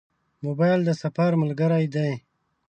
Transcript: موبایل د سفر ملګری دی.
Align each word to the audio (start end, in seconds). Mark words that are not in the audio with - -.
موبایل 0.45 0.79
د 0.85 0.89
سفر 1.01 1.31
ملګری 1.41 1.85
دی. 1.95 2.11